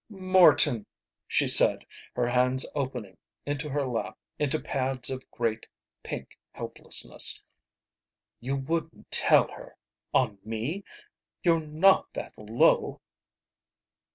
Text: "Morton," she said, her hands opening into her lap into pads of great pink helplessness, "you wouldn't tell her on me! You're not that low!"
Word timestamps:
"Morton," 0.09 0.87
she 1.27 1.47
said, 1.47 1.85
her 2.15 2.27
hands 2.27 2.65
opening 2.73 3.17
into 3.45 3.69
her 3.69 3.85
lap 3.85 4.17
into 4.39 4.59
pads 4.59 5.11
of 5.11 5.29
great 5.29 5.67
pink 6.01 6.39
helplessness, 6.53 7.43
"you 8.39 8.55
wouldn't 8.55 9.11
tell 9.11 9.47
her 9.51 9.77
on 10.11 10.39
me! 10.43 10.83
You're 11.43 11.61
not 11.61 12.11
that 12.13 12.33
low!" 12.35 12.99